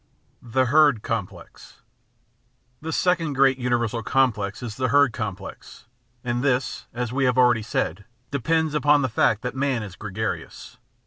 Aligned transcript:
The 0.41 0.65
Herd 0.65 1.03
Complex 1.03 1.81
The 2.81 2.91
second 2.91 3.33
great 3.33 3.59
imiversal 3.59 4.03
complex 4.03 4.63
is 4.63 4.75
the 4.75 4.87
herd 4.87 5.13
complex, 5.13 5.85
and 6.23 6.41
this, 6.41 6.87
as 6.91 7.13
we 7.13 7.25
have 7.25 7.37
already 7.37 7.61
said, 7.61 8.05
depends 8.31 8.73
upon 8.73 9.03
the 9.03 9.09
fact 9.09 9.43
that 9.43 9.53
man 9.55 9.83
is 9.83 9.95
gregarious. 9.95 10.79